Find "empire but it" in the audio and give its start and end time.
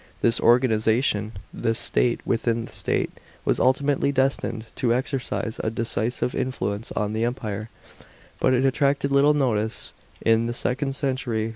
7.23-8.65